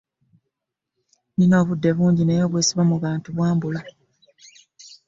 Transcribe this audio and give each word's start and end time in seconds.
nnina 1.33 1.55
obudde 1.61 1.89
bungi 1.97 2.23
naye 2.25 2.41
obwesiba 2.45 2.83
ku 2.89 2.95
bantu 3.05 3.27
bwambula. 3.35 3.81